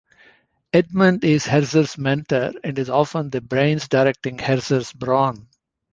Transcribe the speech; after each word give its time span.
Edmund 0.73 1.23
is 1.23 1.45
Herzer's 1.45 1.95
mentor 1.95 2.53
and 2.63 2.79
is 2.79 2.89
often 2.89 3.29
the 3.29 3.39
brains 3.39 3.87
directing 3.87 4.39
Herzer's 4.39 4.91
brawn. 4.91 5.47